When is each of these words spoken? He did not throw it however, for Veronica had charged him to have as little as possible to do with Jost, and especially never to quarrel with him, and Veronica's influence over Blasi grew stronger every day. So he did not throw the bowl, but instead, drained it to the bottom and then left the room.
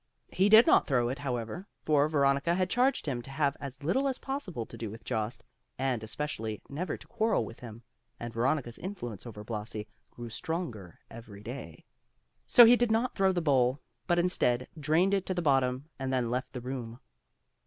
He 0.31 0.49
did 0.49 0.65
not 0.65 0.87
throw 0.87 1.09
it 1.09 1.19
however, 1.19 1.67
for 1.85 2.07
Veronica 2.07 2.55
had 2.55 2.71
charged 2.71 3.05
him 3.05 3.21
to 3.21 3.29
have 3.29 3.55
as 3.59 3.83
little 3.83 4.07
as 4.07 4.17
possible 4.17 4.65
to 4.65 4.75
do 4.75 4.89
with 4.89 5.03
Jost, 5.05 5.43
and 5.77 6.03
especially 6.03 6.59
never 6.67 6.97
to 6.97 7.07
quarrel 7.07 7.45
with 7.45 7.59
him, 7.59 7.83
and 8.19 8.33
Veronica's 8.33 8.79
influence 8.79 9.27
over 9.27 9.43
Blasi 9.43 9.85
grew 10.09 10.31
stronger 10.31 11.01
every 11.11 11.43
day. 11.43 11.85
So 12.47 12.65
he 12.65 12.75
did 12.75 12.89
not 12.89 13.13
throw 13.13 13.31
the 13.31 13.41
bowl, 13.43 13.77
but 14.07 14.17
instead, 14.17 14.67
drained 14.79 15.13
it 15.13 15.27
to 15.27 15.35
the 15.35 15.39
bottom 15.43 15.87
and 15.99 16.11
then 16.11 16.31
left 16.31 16.53
the 16.53 16.61
room. 16.61 16.99